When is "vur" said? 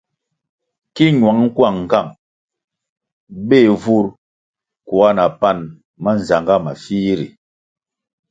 3.81-4.05